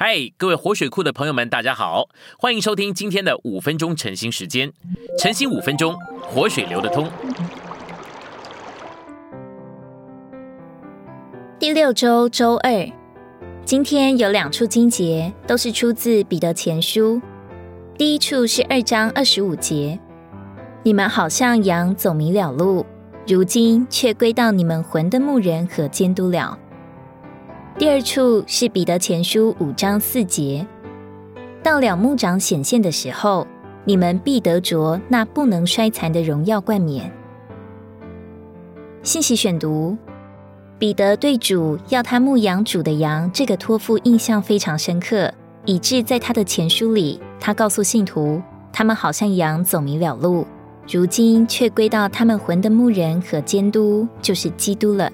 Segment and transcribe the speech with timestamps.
[0.00, 2.08] 嗨，各位活水库的朋友们，大家好，
[2.38, 4.72] 欢迎收听今天的五分钟晨兴时间。
[5.18, 7.10] 晨兴五分钟，活水流得通。
[11.58, 12.88] 第六周周二，
[13.64, 17.20] 今天有两处经节，都是出自彼得前书。
[17.96, 19.98] 第一处是二章二十五节
[20.84, 22.86] ：“你们好像羊走迷了路，
[23.26, 26.56] 如今却归到你们魂的牧人和监督了。”
[27.78, 30.66] 第二处是彼得前书五章四节，
[31.62, 33.46] 到了牧长显现的时候，
[33.84, 37.08] 你们必得着那不能衰残的荣耀冠冕。
[39.04, 39.96] 信息选读：
[40.76, 45.32] 彼得对主要他牧养主的羊这个托付印象非常深刻，
[45.64, 50.44] 以致在他的前书里，他告诉信徒，他们好像羊走迷了路，
[50.90, 55.08] 如今却归到他们魂的牧人和监督，就是基督了。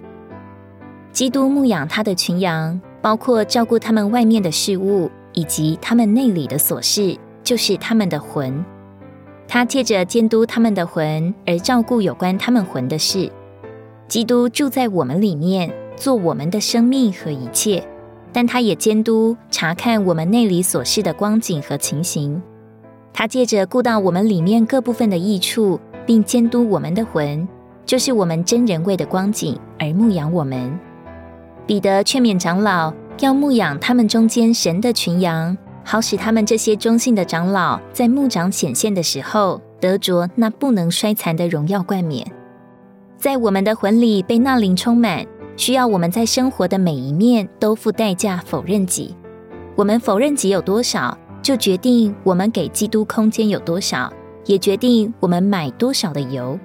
[1.15, 8.65] 基督牧养他的群羊，包括照顾他们外面的事物，以及他们内里的琐事，就是他们的魂。
[9.47, 13.31] 他借着监督他们的魂而照顾有关他们魂的事。
[14.09, 17.87] 基督住在我们里面，做我们的生命和一切，
[18.33, 22.43] 但他也监督查看我们内里所事的光景和情形。
[23.13, 27.47] 他借着顾到我们里面各部分的益处，并监督我们的魂，
[27.87, 30.77] 就是我们真人位的光景，而牧养我们。
[31.67, 42.27] 彼得劝勉长老要牧养他们中间神的群羊，好使他们这些忠信的长老在牧长显现的时候得着那不能衰残的荣耀冠冕。
[43.17, 45.25] 在我们的魂里被那灵充满，
[45.57, 49.17] 需要我们在生活的每一面都付代价否认己。
[49.75, 54.13] 我们否认己有多少，就决定我们给基督空间有多少，
[54.45, 56.59] 也决定我们买多少的油。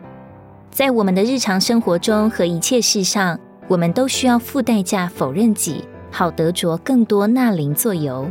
[0.69, 3.39] 在我们的日常生活中和一切事上。
[3.69, 8.27] 我们都需要付代价否认己，好得着更多纳灵作油。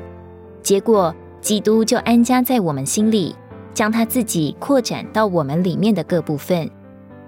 [0.62, 3.36] 结果，基督就安家在我们心里，
[3.72, 6.68] 将他自己扩展到我们里面的各部分。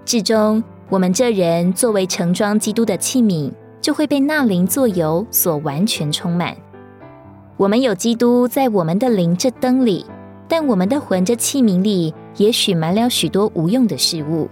[0.03, 3.49] 至终，我们这人作为盛装基督的器皿，
[3.79, 6.53] 就会被纳灵作油所完全充满。
[7.55, 10.05] 我们有基督在我们的灵这灯里，
[10.49, 14.49] 但我们的魂这器皿里，也许埋了许多无用的事物。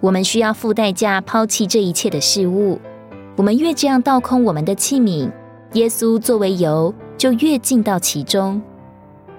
[0.00, 2.80] 我们需要付代价抛弃这一切的事物。
[3.38, 5.30] 我们越这样倒空我们的器皿，
[5.74, 8.60] 耶稣作为油就越进到其中。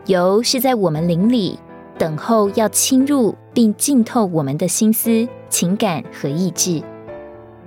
[0.05, 1.59] 油是在我们灵里
[1.97, 6.81] 等候要侵入并浸透我们的心思、情感和意志。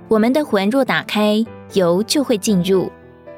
[0.07, 2.91] 我们的魂若打开，油就会进入。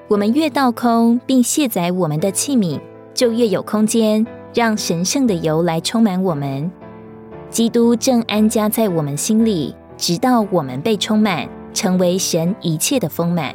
[0.07, 2.79] 我们越倒空并卸载我们的器皿，
[3.13, 6.71] 就越有空间让神圣的油来充满我们。
[7.49, 11.45] 基督正安家在我们心里，直到我们被充满。
[11.75, 13.53] 成为神一切的丰满，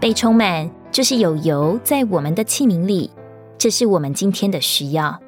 [0.00, 3.10] 被充满就是有油在我们的器皿里，
[3.58, 5.20] 这是我们今天的需要。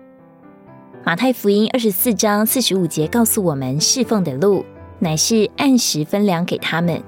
[1.04, 4.64] 马太福音二十四章四十五节告诉我们，侍奉的路
[5.00, 7.02] 乃是按时分粮给他们，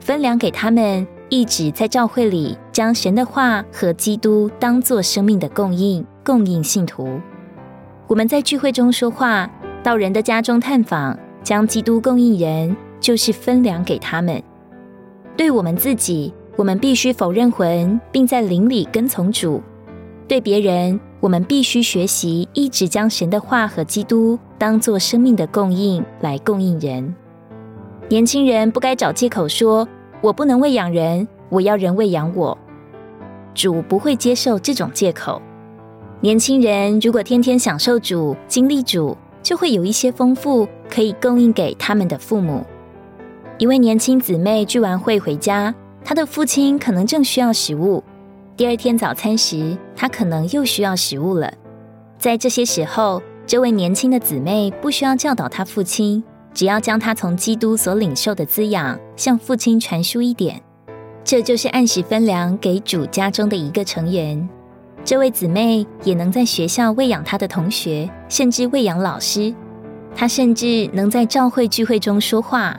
[0.00, 7.20] 分粮给他们，一直在教会里将神的话和基督当作生命的供应，供应信徒。
[8.06, 9.50] 我们在聚会中说话，
[9.82, 12.74] 到人的家中探访，将基督供应人。
[13.02, 14.42] 就是分粮给他们。
[15.36, 19.60] 对我们自己，我们必须否认魂，并在灵里跟从主；
[20.28, 27.14] 对别人，我们必须学习一直将神的话和基督当做生命的供应来供应人。
[28.08, 29.88] 年轻人不该找借口说
[30.20, 32.56] “我不能喂养人，我要人喂养我”。
[33.54, 35.40] 主不会接受这种借口。
[36.20, 42.64] 年轻人如果天天享受主、经历主，就会有一些丰富可以供应给他们的父母。
[43.58, 45.72] 一位年轻姊妹聚完会回家，
[46.04, 48.02] 她的父亲可能正需要食物。
[48.56, 51.52] 第二天早餐时，他可能又需要食物了。
[52.18, 60.60] 在这些时候，这位年轻的姊妹不需要教导她父亲，只要将她从基督所领受的滋养向父亲传输一点，
[61.24, 64.48] 这就是按时分粮给主家中的一个成员。
[65.04, 69.54] 这位姊妹也能在学校喂养她的同学，甚至喂养老师。
[70.14, 72.78] 她甚至能在教会聚会中说话。